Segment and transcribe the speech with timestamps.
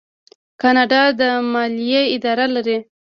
[0.61, 1.21] کاناډا د
[1.51, 2.77] مالیې اداره لري.